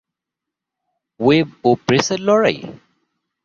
Web 1.19 1.47
ও 1.67 1.69
প্রেসের 1.85 2.19
লড়াই? 2.27 2.57